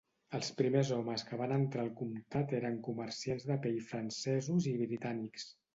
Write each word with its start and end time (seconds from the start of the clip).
Els 0.35 0.47
primers 0.61 0.89
homes 0.95 1.25
que 1.27 1.39
van 1.41 1.53
entrar 1.59 1.83
al 1.85 1.93
comtat 2.01 2.57
eren 2.61 2.81
comerciants 2.91 3.49
de 3.53 3.61
pell 3.67 3.81
francesos 3.93 4.73
i 4.75 4.77
britànics. 4.85 5.51